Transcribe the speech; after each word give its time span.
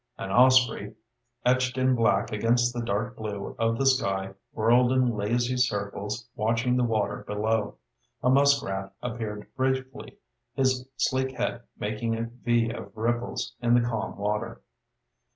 An 0.17 0.31
osprey, 0.31 0.95
etched 1.45 1.77
in 1.77 1.93
black 1.93 2.31
against 2.31 2.73
the 2.73 2.81
dark 2.81 3.15
blue 3.17 3.55
of 3.59 3.77
the 3.77 3.85
sky, 3.85 4.33
whirled 4.51 4.91
in 4.91 5.15
lazy 5.15 5.57
circles 5.57 6.27
watching 6.35 6.75
the 6.75 6.83
water 6.83 7.23
below. 7.27 7.75
A 8.23 8.29
muskrat 8.31 8.95
appeared 9.03 9.45
briefly, 9.55 10.17
his 10.55 10.89
sleek 10.97 11.35
head 11.37 11.61
making 11.77 12.17
a 12.17 12.23
V 12.43 12.71
of 12.71 12.97
ripples 12.97 13.53
in 13.61 13.75
the 13.75 13.87
calm 13.87 14.17
water. 14.17 14.63